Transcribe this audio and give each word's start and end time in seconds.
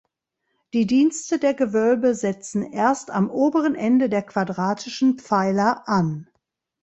Die 0.73 0.87
Dienste 0.87 1.37
der 1.37 1.53
Gewölbe 1.53 2.15
setzen 2.15 2.63
erst 2.63 3.11
am 3.11 3.29
oberen 3.29 3.75
Ende 3.75 4.09
der 4.09 4.23
quadratischen 4.23 5.19
Pfeiler 5.19 5.87
an. 5.87 6.27